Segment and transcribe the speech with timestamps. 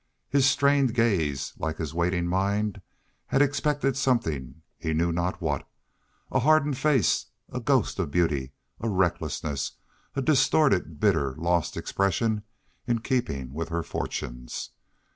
[0.29, 2.81] His strained gaze, like his waiting mind,
[3.27, 5.69] had expected something, he knew not what
[6.31, 9.73] a hardened face, a ghost of beauty, a recklessness,
[10.15, 12.41] a distorted, bitter, lost expression
[12.87, 14.71] in keeping with her fortunes.